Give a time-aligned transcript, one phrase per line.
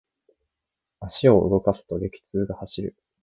[0.99, 2.95] 足を動かすと、激痛が走る。